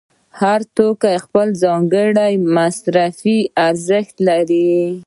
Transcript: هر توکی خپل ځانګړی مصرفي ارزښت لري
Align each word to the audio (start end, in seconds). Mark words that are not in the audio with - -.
هر 0.39 0.59
توکی 0.75 1.15
خپل 1.25 1.47
ځانګړی 1.63 2.33
مصرفي 2.55 3.39
ارزښت 3.67 4.15
لري 4.27 4.71